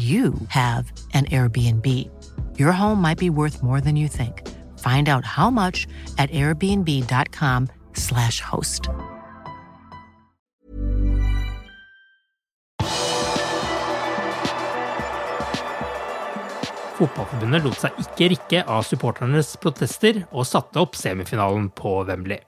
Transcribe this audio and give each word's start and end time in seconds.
you 0.00 0.32
have 0.48 0.92
an 1.12 1.26
Airbnb. 1.26 1.86
Your 2.58 2.72
home 2.72 3.02
might 3.02 3.18
be 3.18 3.30
worth 3.30 3.62
more 3.62 3.82
than 3.82 3.96
you 3.96 4.08
think. 4.08 4.48
Find 4.78 5.08
out 5.08 5.26
how 5.26 5.50
much 5.50 5.86
at 6.16 6.30
airbnb.com/slash 6.30 8.40
host. 8.40 8.88
Fotballforbundet 17.00 17.64
lot 17.64 17.78
seg 17.80 17.96
ikke 18.02 18.28
rikke 18.34 18.60
av 18.68 18.84
supporternes 18.84 19.54
protester 19.60 20.26
og 20.30 20.44
satte 20.48 20.80
opp 20.82 20.98
semifinalen 21.00 21.70
på 21.72 22.04
Wembley. 22.08 22.40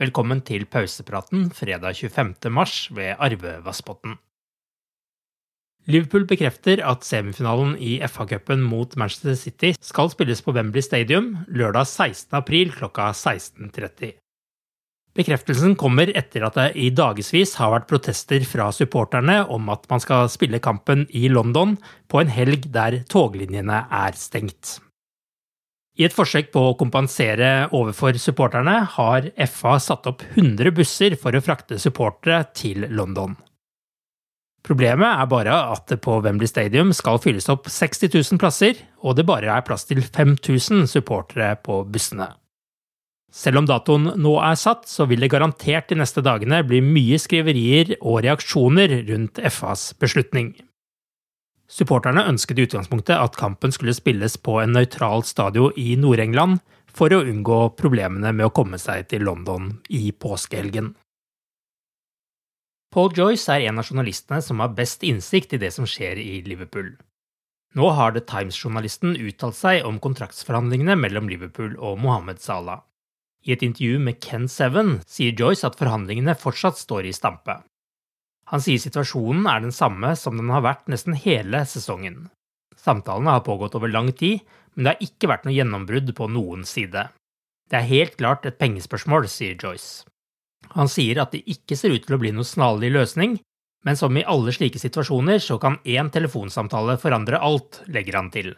Velkommen 0.00 0.40
til 0.42 0.66
pausepraten 0.66 1.50
fredag 1.54 1.94
25. 1.98 2.50
mars 2.50 2.88
ved 2.94 3.14
Arve 3.18 3.60
Vassbotn. 3.66 4.18
Liverpool 5.88 6.26
bekrefter 6.28 6.82
at 6.84 7.06
semifinalen 7.06 7.76
i 7.80 7.98
FA-cupen 8.04 8.60
mot 8.62 8.96
Manchester 9.00 9.36
City 9.38 9.72
skal 9.80 10.10
spilles 10.12 10.42
på 10.44 10.52
Wembley 10.52 10.84
Stadium 10.84 11.32
lørdag 11.48 11.88
16. 11.88 12.34
april 12.36 12.74
klokka 12.74 13.10
16.30. 13.16 14.12
Bekreftelsen 15.16 15.74
kommer 15.74 16.12
etter 16.14 16.44
at 16.46 16.58
det 16.58 16.68
i 16.78 16.90
dagevis 16.94 17.56
har 17.58 17.72
vært 17.72 17.88
protester 17.90 18.44
fra 18.46 18.68
supporterne 18.74 19.40
om 19.50 19.72
at 19.72 19.88
man 19.90 20.02
skal 20.02 20.28
spille 20.30 20.60
kampen 20.62 21.08
i 21.10 21.26
London 21.32 21.74
på 22.06 22.20
en 22.22 22.30
helg 22.30 22.68
der 22.70 23.00
toglinjene 23.10 23.82
er 23.90 24.14
stengt. 24.20 24.78
I 25.98 26.06
et 26.06 26.14
forsøk 26.14 26.52
på 26.54 26.62
å 26.68 26.76
kompensere 26.78 27.66
overfor 27.76 28.16
supporterne 28.22 28.76
har 28.94 29.26
FA 29.50 29.74
satt 29.82 30.06
opp 30.08 30.22
100 30.30 30.70
busser 30.76 31.18
for 31.18 31.34
å 31.34 31.42
frakte 31.44 31.80
supportere 31.82 32.44
til 32.56 32.86
London. 32.94 33.34
Problemet 34.66 35.08
er 35.08 35.28
bare 35.30 35.54
at 35.72 35.86
det 35.88 36.02
på 36.04 36.18
Wembley 36.20 36.48
Stadium 36.50 36.92
skal 36.96 37.20
fylles 37.22 37.48
opp 37.52 37.70
60 37.72 38.10
000 38.12 38.40
plasser, 38.40 38.76
og 39.00 39.16
det 39.16 39.24
bare 39.28 39.48
er 39.54 39.64
plass 39.64 39.86
til 39.88 40.02
5000 40.04 40.84
supportere 40.90 41.54
på 41.64 41.80
bussene. 41.88 42.28
Selv 43.30 43.60
om 43.60 43.66
datoen 43.68 44.08
nå 44.18 44.34
er 44.42 44.58
satt, 44.58 44.88
så 44.90 45.06
vil 45.06 45.22
det 45.22 45.30
garantert 45.32 45.88
de 45.88 46.00
neste 46.00 46.22
dagene 46.26 46.64
bli 46.66 46.82
mye 46.82 47.18
skriverier 47.22 47.94
og 48.00 48.24
reaksjoner 48.26 48.96
rundt 49.08 49.38
FAs 49.54 49.92
beslutning. 50.02 50.56
Supporterne 51.70 52.26
ønsket 52.26 52.58
i 52.58 52.66
utgangspunktet 52.66 53.14
at 53.14 53.38
kampen 53.38 53.70
skulle 53.72 53.94
spilles 53.94 54.34
på 54.42 54.58
en 54.58 54.74
nøytral 54.74 55.22
stadion 55.24 55.76
i 55.78 55.94
Nord-England, 55.94 56.58
for 56.90 57.14
å 57.14 57.22
unngå 57.22 57.60
problemene 57.78 58.32
med 58.34 58.48
å 58.48 58.54
komme 58.54 58.80
seg 58.82 59.06
til 59.12 59.22
London 59.22 59.76
i 59.94 60.10
påskehelgen. 60.10 60.90
Paul 62.90 63.12
Joyce 63.14 63.54
er 63.54 63.68
en 63.70 63.78
av 63.78 63.86
journalistene 63.86 64.40
som 64.42 64.58
har 64.58 64.74
best 64.74 65.04
innsikt 65.06 65.52
i 65.54 65.60
det 65.62 65.70
som 65.76 65.86
skjer 65.86 66.18
i 66.18 66.40
Liverpool. 66.42 66.96
Nå 67.78 67.90
har 67.94 68.16
The 68.16 68.22
Times-journalisten 68.26 69.14
uttalt 69.14 69.54
seg 69.54 69.84
om 69.86 70.00
kontraktsforhandlingene 70.02 70.96
mellom 70.98 71.28
Liverpool 71.30 71.76
og 71.78 72.00
Mohammed 72.02 72.42
Salah. 72.42 72.82
I 73.46 73.54
et 73.54 73.62
intervju 73.62 74.00
med 74.02 74.18
Ken 74.20 74.48
Seven 74.50 74.98
sier 75.06 75.38
Joyce 75.38 75.68
at 75.68 75.78
forhandlingene 75.78 76.34
fortsatt 76.34 76.82
står 76.82 77.06
i 77.06 77.14
stampe. 77.14 77.60
Han 78.50 78.64
sier 78.64 78.82
situasjonen 78.82 79.46
er 79.46 79.62
den 79.62 79.72
samme 79.72 80.10
som 80.18 80.34
den 80.40 80.50
har 80.50 80.66
vært 80.66 80.90
nesten 80.90 81.14
hele 81.14 81.62
sesongen. 81.70 82.24
Samtalene 82.74 83.36
har 83.36 83.46
pågått 83.46 83.76
over 83.78 83.92
lang 83.92 84.10
tid, 84.10 84.42
men 84.74 84.88
det 84.88 84.96
har 84.96 85.06
ikke 85.06 85.30
vært 85.30 85.46
noe 85.46 85.54
gjennombrudd 85.54 86.10
på 86.18 86.26
noen 86.34 86.66
side. 86.66 87.06
Det 87.70 87.78
er 87.78 87.86
helt 87.86 88.18
klart 88.18 88.50
et 88.50 88.58
pengespørsmål, 88.58 89.30
sier 89.30 89.54
Joyce. 89.54 90.02
Han 90.76 90.90
sier 90.90 91.20
at 91.22 91.34
det 91.34 91.42
ikke 91.50 91.76
ser 91.78 91.94
ut 91.94 92.04
til 92.06 92.16
å 92.16 92.20
bli 92.22 92.32
noe 92.34 92.46
snarlig 92.46 92.92
løsning, 92.94 93.38
men 93.84 93.96
som 93.96 94.16
i 94.16 94.26
alle 94.28 94.52
slike 94.52 94.80
situasjoner 94.80 95.40
så 95.42 95.56
kan 95.60 95.78
én 95.88 96.10
telefonsamtale 96.12 96.98
forandre 97.00 97.40
alt, 97.40 97.80
legger 97.88 98.18
han 98.20 98.30
til. 98.34 98.52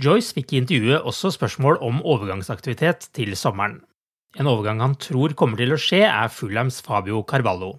Joyce 0.00 0.34
fikk 0.34 0.54
i 0.54 0.60
intervjuet 0.62 1.06
også 1.06 1.30
spørsmål 1.36 1.78
om 1.84 2.00
overgangsaktivitet 2.02 3.10
til 3.14 3.36
sommeren. 3.38 3.82
En 4.34 4.48
overgang 4.50 4.80
han 4.82 4.96
tror 4.98 5.36
kommer 5.38 5.60
til 5.60 5.76
å 5.76 5.78
skje, 5.78 6.02
er 6.08 6.32
Fulhams 6.32 6.80
Fabio 6.82 7.22
Carvalho. 7.22 7.76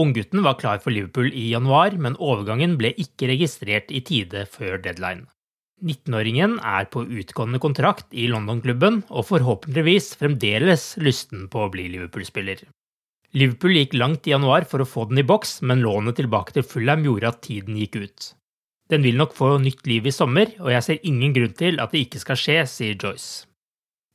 Unggutten 0.00 0.40
var 0.46 0.56
klar 0.56 0.78
for 0.80 0.94
Liverpool 0.94 1.28
i 1.34 1.50
januar, 1.50 1.98
men 1.98 2.16
overgangen 2.16 2.78
ble 2.80 2.94
ikke 2.96 3.28
registrert 3.32 3.90
i 3.90 4.00
tide 4.06 4.46
før 4.48 4.78
deadline. 4.80 5.26
19-åringen 5.80 6.58
er 6.60 6.88
på 6.92 7.04
utgående 7.04 7.60
kontrakt 7.62 8.08
i 8.12 8.26
London-klubben 8.30 9.02
og 9.08 9.26
forhåpentligvis 9.30 10.14
fremdeles 10.20 10.92
lysten 11.00 11.46
på 11.52 11.64
å 11.64 11.70
bli 11.72 11.88
Liverpool-spiller. 11.92 12.62
Liverpool 13.38 13.76
gikk 13.76 13.94
langt 13.94 14.26
i 14.26 14.34
januar 14.34 14.66
for 14.66 14.82
å 14.82 14.88
få 14.88 15.06
den 15.10 15.22
i 15.22 15.26
boks, 15.26 15.60
men 15.62 15.84
lånet 15.84 16.18
tilbake 16.18 16.56
til 16.56 16.66
Fulham 16.66 17.04
gjorde 17.06 17.30
at 17.30 17.42
tiden 17.46 17.78
gikk 17.78 18.00
ut. 18.02 18.32
Den 18.90 19.06
vil 19.06 19.20
nok 19.20 19.36
få 19.38 19.52
nytt 19.62 19.86
liv 19.86 20.08
i 20.10 20.14
sommer, 20.14 20.50
og 20.58 20.72
jeg 20.74 20.86
ser 20.86 21.06
ingen 21.06 21.36
grunn 21.36 21.54
til 21.54 21.78
at 21.78 21.94
det 21.94 22.02
ikke 22.06 22.22
skal 22.24 22.40
skje, 22.40 22.58
sier 22.66 22.98
Joyce. 22.98 23.46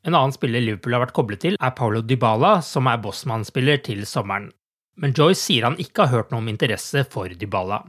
En 0.05 0.13
annen 0.13 0.35
spiller 0.35 0.61
Liverpool 0.61 0.97
har 0.97 1.05
vært 1.05 1.15
koblet 1.15 1.41
til, 1.45 1.55
er 1.57 1.73
Paulo 1.77 2.03
Dybala, 2.03 2.59
som 2.61 2.91
er 2.91 2.99
bossmannsspiller 3.01 3.79
til 3.87 4.03
sommeren. 4.05 4.51
Men 4.99 5.15
Joyce 5.15 5.41
sier 5.41 5.65
han 5.69 5.79
ikke 5.81 6.05
har 6.05 6.11
hørt 6.11 6.33
noe 6.33 6.43
om 6.43 6.51
interesse 6.51 7.07
for 7.11 7.31
Dybala. 7.31 7.81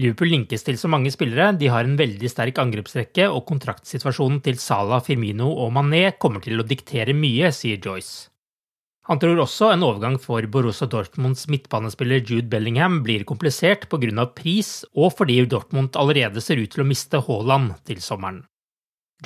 Liverpool 0.00 0.30
linkes 0.32 0.64
til 0.64 0.78
så 0.80 0.88
mange 0.88 1.10
spillere, 1.12 1.50
de 1.52 1.68
har 1.68 1.84
en 1.84 1.98
veldig 1.98 2.28
sterk 2.32 2.56
angrepsrekke, 2.62 3.26
og 3.28 3.44
kontraktsituasjonen 3.50 4.38
til 4.44 4.56
Salah, 4.56 5.02
Firmino 5.04 5.50
og 5.52 5.74
Mané 5.76 6.06
kommer 6.16 6.40
til 6.40 6.62
å 6.62 6.64
diktere 6.64 7.12
mye, 7.12 7.50
sier 7.52 7.76
Joyce. 7.76 8.30
Han 9.10 9.18
tror 9.18 9.42
også 9.42 9.72
en 9.74 9.82
overgang 9.84 10.16
for 10.22 10.46
Borussia 10.46 10.86
Dortmunds 10.86 11.48
midtbanespiller 11.50 12.22
Jude 12.22 12.46
Bellingham 12.48 13.00
blir 13.02 13.26
komplisert 13.28 13.88
pga. 13.90 14.26
pris, 14.32 14.84
og 14.94 15.12
fordi 15.18 15.44
Dortmund 15.44 15.96
allerede 15.96 16.40
ser 16.40 16.56
ut 16.56 16.70
til 16.70 16.84
å 16.84 16.88
miste 16.88 17.20
Haaland 17.20 17.74
til 17.84 18.00
sommeren. 18.00 18.44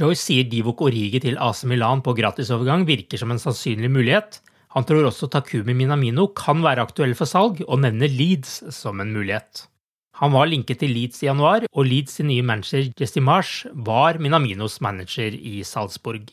Joyce 0.01 0.25
sier 0.25 0.45
Divok 0.45 0.81
Origi 0.81 1.21
til 1.21 1.39
AC 1.39 1.65
Milan 1.65 2.03
på 2.03 2.17
gratisovergang 2.17 2.87
virker 2.89 3.19
som 3.19 3.31
en 3.31 3.39
sannsynlig 3.39 3.91
mulighet. 3.91 4.41
Han 4.75 4.85
tror 4.85 5.07
også 5.07 5.29
Takumi 5.31 5.75
Minamino 5.75 6.27
kan 6.35 6.61
være 6.61 6.83
aktuell 6.83 7.15
for 7.15 7.29
salg, 7.29 7.63
og 7.69 7.81
nevner 7.81 8.09
Leeds 8.09 8.75
som 8.75 9.01
en 9.01 9.13
mulighet. 9.13 9.69
Han 10.17 10.33
var 10.33 10.49
linket 10.49 10.81
til 10.81 10.95
Leeds 10.97 11.21
i 11.23 11.29
januar, 11.29 11.67
og 11.69 11.85
Leeds 11.85 12.23
nye 12.25 12.45
manager 12.47 12.89
Jesse 12.97 13.21
Marsh 13.21 13.69
var 13.87 14.17
Minaminos 14.23 14.81
manager 14.81 15.35
i 15.37 15.61
Salzburg. 15.67 16.31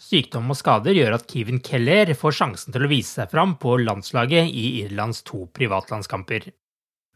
Sykdom 0.00 0.48
og 0.48 0.56
skader 0.56 0.96
gjør 0.96 1.18
at 1.18 1.26
Kevin 1.28 1.60
Keller 1.60 2.14
får 2.16 2.38
sjansen 2.38 2.72
til 2.72 2.86
å 2.86 2.88
vise 2.88 3.18
seg 3.18 3.28
fram 3.34 3.58
på 3.60 3.74
landslaget 3.82 4.48
i 4.48 4.80
Irlands 4.86 5.20
to 5.28 5.44
privatlandskamper. 5.52 6.48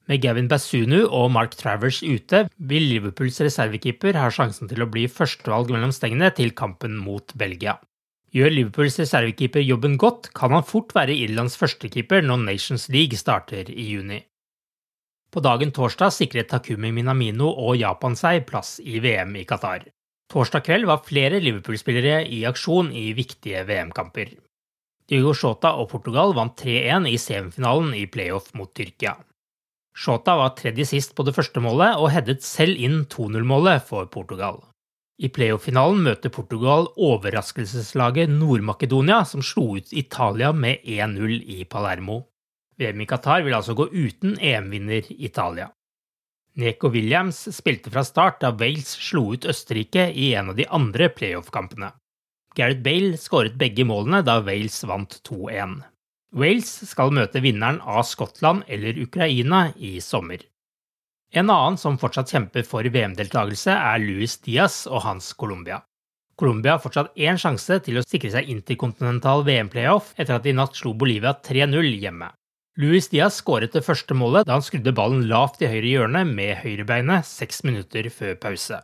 Med 0.05 0.21
Gavin 0.21 0.51
Bassunu 0.53 1.07
og 1.07 1.31
Mark 1.33 1.57
Travers 1.57 2.03
ute 2.05 2.43
vil 2.61 2.85
Liverpools 2.91 3.41
reservekeeper 3.47 4.19
ha 4.21 4.29
sjansen 4.29 4.69
til 4.69 4.85
å 4.85 4.91
bli 4.93 5.07
førstevalg 5.09 5.73
mellom 5.73 5.95
stengene 5.97 6.29
til 6.37 6.53
kampen 6.53 6.99
mot 7.01 7.33
Belgia. 7.41 7.79
Gjør 8.37 8.53
Liverpools 8.53 9.01
reservekeeper 9.01 9.65
jobben 9.65 9.97
godt, 9.97 10.29
kan 10.37 10.53
han 10.53 10.69
fort 10.69 10.93
være 10.93 11.17
Irlands 11.17 11.57
førstekeeper 11.57 12.21
når 12.29 12.45
Nations 12.51 12.91
League 12.93 13.17
starter 13.17 13.73
i 13.73 13.89
juni. 13.95 14.21
På 15.35 15.41
dagen 15.43 15.73
torsdag 15.75 16.13
sikret 16.15 16.47
Takumi 16.47 16.93
Minamino 16.95 17.49
og 17.51 17.75
Japan 17.75 18.15
seg 18.15 18.45
plass 18.47 18.77
i 18.79 19.01
VM 19.03 19.33
i 19.35 19.43
Qatar. 19.43 19.83
Torsdag 20.31 20.63
kveld 20.69 20.87
var 20.87 21.01
flere 21.03 21.41
Liverpool-spillere 21.43 22.21
i 22.31 22.45
aksjon 22.47 22.93
i 22.95 23.09
viktige 23.19 23.65
VM-kamper. 23.67 24.29
Diego 25.11 25.33
Shota 25.35 25.73
og 25.75 25.89
Portugal 25.91 26.37
vant 26.39 26.55
3-1 26.63 27.09
i 27.11 27.17
semifinalen 27.19 27.97
i 27.99 28.05
playoff 28.07 28.53
mot 28.55 28.71
Tyrkia. 28.79 29.17
Shota 29.99 30.37
var 30.39 30.55
tredje 30.55 30.87
sist 30.93 31.17
på 31.19 31.27
det 31.27 31.35
første 31.35 31.59
målet 31.65 31.99
og 31.99 32.13
headet 32.15 32.47
selv 32.47 32.79
inn 32.79 33.03
2-0-målet 33.11 33.83
for 33.91 34.07
Portugal. 34.15 34.61
I 35.19 35.33
playoff-finalen 35.35 35.99
møter 36.07 36.31
Portugal 36.31 36.87
overraskelseslaget 36.95 38.31
Nord-Makedonia, 38.31 39.25
som 39.27 39.43
slo 39.43 39.73
ut 39.81 39.91
Italia 39.91 40.55
med 40.55 40.87
1-0 40.87 41.43
i 41.43 41.67
Palermo. 41.67 42.23
VM 42.81 43.01
i 43.01 43.07
Qatar 43.07 43.45
vil 43.47 43.55
altså 43.55 43.75
gå 43.79 43.87
uten 43.93 44.37
EM-vinner 44.41 45.07
Italia. 45.15 45.71
Neko 46.55 46.91
Williams 46.95 47.41
spilte 47.55 47.91
fra 47.91 48.05
start 48.07 48.41
da 48.43 48.53
Wales 48.55 48.93
slo 49.09 49.33
ut 49.35 49.47
Østerrike 49.51 50.07
i 50.11 50.33
en 50.39 50.53
av 50.53 50.59
de 50.59 50.67
andre 50.71 51.09
playoff-kampene. 51.11 51.91
Gareth 52.55 52.83
Bale 52.87 53.19
skåret 53.19 53.57
begge 53.59 53.87
målene 53.87 54.23
da 54.23 54.39
Wales 54.47 54.79
vant 54.87 55.19
2-1. 55.27 55.81
Wales 56.35 56.71
skal 56.91 57.15
møte 57.15 57.43
vinneren 57.43 57.81
av 57.83 58.05
Skottland 58.07 58.63
eller 58.71 58.99
Ukraina 59.03 59.69
i 59.75 59.97
sommer. 60.03 60.43
En 61.35 61.51
annen 61.51 61.79
som 61.79 61.99
fortsatt 61.99 62.31
kjemper 62.31 62.63
for 62.67 62.87
VM-deltakelse, 62.87 63.75
er 63.75 63.99
Luis 64.03 64.37
Diaz 64.43 64.85
og 64.87 65.03
hans 65.03 65.33
Colombia. 65.35 65.81
Colombia 66.39 66.77
har 66.77 66.83
fortsatt 66.83 67.15
én 67.19 67.39
sjanse 67.39 67.81
til 67.83 67.99
å 67.99 68.07
sikre 68.07 68.31
seg 68.31 68.51
interkontinental 68.51 69.43
VM-playoff 69.47 70.15
etter 70.15 70.37
at 70.37 70.47
de 70.47 70.55
i 70.55 70.57
natt 70.59 70.79
slo 70.79 70.95
Bolivia 70.99 71.35
3-0 71.35 71.91
hjemme. 72.03 72.31
Luis 72.75 73.07
Diaz 73.07 73.37
skåret 73.39 73.71
det 73.71 73.85
første 73.87 74.17
målet 74.19 74.49
da 74.49 74.57
han 74.57 74.65
skrudde 74.67 74.93
ballen 74.99 75.29
lavt 75.31 75.61
i 75.63 75.69
høyre 75.71 75.91
hjørne 75.93 76.25
med 76.27 76.57
høyrebeinet 76.65 77.27
seks 77.29 77.63
minutter 77.63 78.09
før 78.11 78.33
pause. 78.43 78.81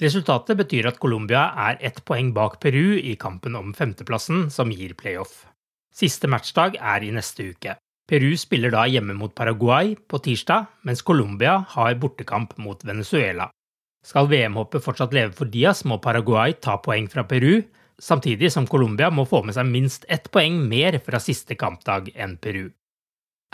Resultatet 0.00 0.58
betyr 0.58 0.90
at 0.90 0.98
Colombia 1.00 1.46
er 1.68 1.78
ett 1.80 2.02
poeng 2.04 2.34
bak 2.36 2.58
Peru 2.60 2.98
i 3.00 3.14
kampen 3.20 3.56
om 3.56 3.72
femteplassen, 3.76 4.50
som 4.52 4.72
gir 4.72 4.92
playoff. 4.96 5.46
Siste 5.92 6.28
matchdag 6.28 6.76
er 6.76 7.04
i 7.04 7.12
neste 7.16 7.46
uke. 7.52 7.78
Peru 8.08 8.34
spiller 8.36 8.72
da 8.74 8.82
hjemme 8.88 9.16
mot 9.16 9.32
Paraguay 9.36 9.94
på 9.96 10.20
tirsdag, 10.20 10.66
mens 10.84 11.00
Colombia 11.00 11.62
har 11.76 11.96
bortekamp 12.00 12.56
mot 12.60 12.84
Venezuela. 12.84 13.48
Skal 14.04 14.28
VM-håpet 14.28 14.84
fortsatt 14.84 15.16
leve 15.16 15.32
for 15.36 15.48
Diaz, 15.48 15.84
må 15.84 15.96
Paraguay 16.00 16.56
ta 16.60 16.76
poeng 16.80 17.08
fra 17.12 17.24
Peru, 17.28 17.62
samtidig 18.00 18.52
som 18.52 18.68
Colombia 18.68 19.08
må 19.12 19.24
få 19.28 19.40
med 19.44 19.56
seg 19.56 19.68
minst 19.68 20.04
ett 20.08 20.28
poeng 20.32 20.60
mer 20.68 21.00
fra 21.04 21.20
siste 21.20 21.56
kampdag 21.56 22.12
enn 22.16 22.36
Peru. 22.40 22.68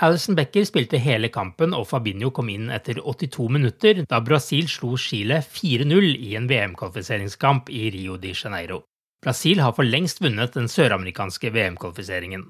Alison 0.02 0.34
Becker 0.36 0.66
spilte 0.68 0.98
hele 1.00 1.30
kampen 1.32 1.72
og 1.72 1.86
Fabinho 1.88 2.28
kom 2.36 2.50
inn 2.52 2.66
etter 2.68 2.98
82 3.00 3.46
minutter 3.48 4.02
da 4.04 4.18
Brasil 4.20 4.68
slo 4.68 4.90
Chile 5.00 5.38
4-0 5.40 6.10
i 6.20 6.34
en 6.36 6.48
VM-kvalifiseringskamp 6.50 7.70
i 7.72 7.86
Rio 7.94 8.18
de 8.20 8.34
Janeiro. 8.36 8.82
Brasil 9.24 9.62
har 9.64 9.72
for 9.72 9.88
lengst 9.88 10.20
vunnet 10.20 10.52
den 10.52 10.68
søramerikanske 10.68 11.48
VM-kvalifiseringen. 11.54 12.44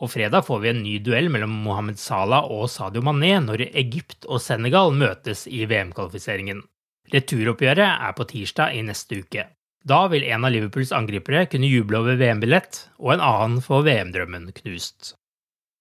Og 0.00 0.08
fredag 0.08 0.46
får 0.48 0.64
vi 0.64 0.72
en 0.72 0.82
ny 0.86 0.96
duell 1.04 1.28
mellom 1.28 1.52
Mohammed 1.66 2.00
Salah 2.00 2.48
og 2.48 2.70
Sadio 2.72 3.04
Mané 3.04 3.34
når 3.44 3.66
Egypt 3.68 4.24
og 4.24 4.40
Senegal 4.40 4.96
møtes 4.96 5.44
i 5.52 5.66
VM-kvalifiseringen. 5.68 6.64
Returoppgjøret 7.12 8.08
er 8.08 8.16
på 8.16 8.24
tirsdag 8.32 8.80
i 8.80 8.84
neste 8.88 9.20
uke. 9.20 9.50
Da 9.84 10.06
vil 10.08 10.24
en 10.24 10.48
av 10.48 10.56
Liverpools 10.56 10.96
angripere 10.96 11.44
kunne 11.44 11.68
juble 11.68 12.00
over 12.00 12.16
VM-billett, 12.16 12.86
og 12.96 13.18
en 13.18 13.28
annen 13.28 13.60
få 13.64 13.84
VM-drømmen 13.84 14.48
knust. 14.56 15.14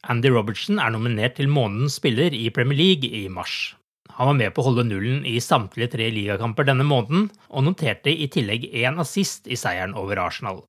Andy 0.08 0.30
Robertson 0.32 0.80
er 0.80 0.94
nominert 0.96 1.36
til 1.36 1.50
månedens 1.52 1.98
spiller 2.00 2.32
i 2.32 2.48
Premier 2.56 2.78
League 2.80 3.10
i 3.10 3.28
mars. 3.28 3.76
Han 4.16 4.32
var 4.32 4.38
med 4.40 4.54
på 4.56 4.64
å 4.64 4.70
holde 4.70 4.86
nullen 4.88 5.26
i 5.28 5.36
samtlige 5.44 5.92
tre 5.96 6.08
ligakamper 6.16 6.68
denne 6.68 6.86
måneden, 6.88 7.28
og 7.52 7.66
noterte 7.68 8.12
i 8.12 8.30
tillegg 8.32 8.70
én 8.72 9.00
assist 9.04 9.48
i 9.48 9.60
seieren 9.60 9.96
over 10.00 10.22
Arsenal. 10.24 10.64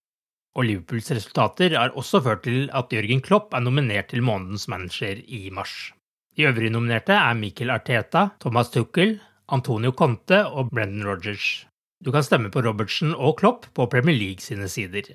Og 0.58 0.66
Liverpools 0.66 1.12
resultater 1.14 1.76
har 1.78 1.94
også 1.98 2.20
ført 2.26 2.42
til 2.48 2.66
at 2.74 2.90
Jørgen 2.90 3.22
Klopp 3.22 3.54
er 3.54 3.62
nominert 3.62 4.10
til 4.10 4.26
månedens 4.26 4.66
manager 4.70 5.22
i 5.22 5.46
mars. 5.54 5.92
De 6.36 6.46
øvrige 6.50 6.74
nominerte 6.74 7.14
er 7.14 7.38
Mikkel 7.38 7.70
Arteta, 7.70 8.28
Thomas 8.42 8.70
Tuchel, 8.74 9.20
Antonio 9.50 9.94
Conte 9.94 10.42
og 10.46 10.70
Brendan 10.74 11.06
Rogers. 11.06 11.66
Du 12.02 12.10
kan 12.10 12.26
stemme 12.26 12.50
på 12.50 12.62
Robertsen 12.66 13.14
og 13.14 13.38
Klopp 13.38 13.66
på 13.74 13.86
Premier 13.90 14.16
League 14.16 14.42
sine 14.42 14.68
sider. 14.70 15.14